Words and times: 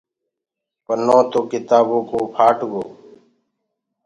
پنو 0.85 1.19
تو 1.31 1.39
ڪِتآبو 1.51 1.97
ڪو 2.09 2.19
ڦآٽ 2.35 2.57
گو۔ 2.71 2.83